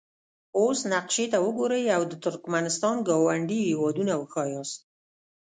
[0.59, 4.79] اوس نقشې ته وګورئ او د ترکمنستان ګاونډي هیوادونه وښایاست.